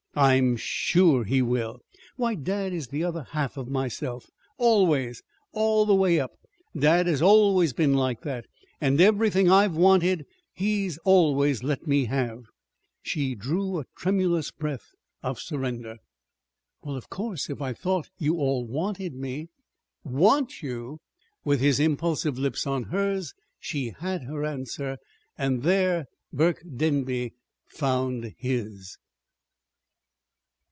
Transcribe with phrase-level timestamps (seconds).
[0.13, 1.79] "I'm sure he will.
[2.17, 4.29] Why, dad is the other half of myself.
[4.57, 6.31] Always, all the way up,
[6.77, 7.21] dad has
[7.71, 8.45] been like that.
[8.81, 12.43] And everything I've wanted, he's always let me have."
[13.01, 14.89] She drew a tremulous breath
[15.23, 15.95] of surrender.
[16.83, 19.47] "Well, of course, if I thought you all wanted me"
[20.25, 20.99] "Want you!"
[21.45, 24.97] With his impulsive lips on hers she had her answer,
[25.37, 27.31] and there Burke Denby
[27.69, 28.97] found his.